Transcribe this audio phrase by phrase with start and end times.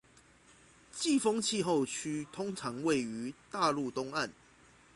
[0.91, 4.33] 季风气候区通常位于大陆东岸